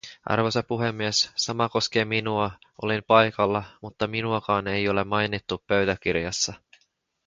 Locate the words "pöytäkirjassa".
5.67-6.53